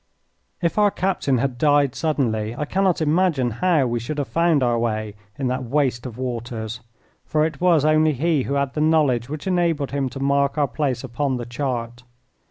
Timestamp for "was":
7.61-7.85